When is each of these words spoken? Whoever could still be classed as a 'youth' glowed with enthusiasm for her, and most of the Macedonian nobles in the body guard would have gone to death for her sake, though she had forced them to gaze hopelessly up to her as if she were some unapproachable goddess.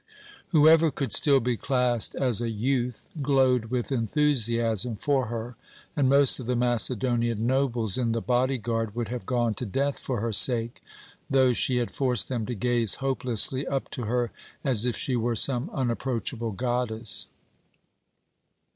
Whoever 0.47 0.89
could 0.89 1.13
still 1.13 1.39
be 1.39 1.55
classed 1.57 2.15
as 2.15 2.41
a 2.41 2.49
'youth' 2.49 3.11
glowed 3.21 3.65
with 3.65 3.91
enthusiasm 3.91 4.95
for 4.95 5.27
her, 5.27 5.57
and 5.95 6.09
most 6.09 6.39
of 6.39 6.47
the 6.47 6.55
Macedonian 6.55 7.45
nobles 7.45 7.99
in 7.99 8.11
the 8.11 8.19
body 8.19 8.57
guard 8.57 8.95
would 8.95 9.09
have 9.09 9.27
gone 9.27 9.53
to 9.53 9.65
death 9.67 9.99
for 9.99 10.19
her 10.21 10.33
sake, 10.33 10.81
though 11.29 11.53
she 11.53 11.75
had 11.77 11.91
forced 11.91 12.29
them 12.29 12.47
to 12.47 12.55
gaze 12.55 12.95
hopelessly 12.95 13.67
up 13.67 13.91
to 13.91 14.05
her 14.05 14.31
as 14.63 14.87
if 14.87 14.97
she 14.97 15.15
were 15.15 15.35
some 15.35 15.69
unapproachable 15.71 16.53
goddess. 16.53 17.27